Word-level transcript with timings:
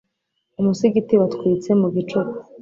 Umusigiti 0.59 1.13
watwitse 1.21 1.69
mu 1.79 1.87
gicuku 1.95 2.35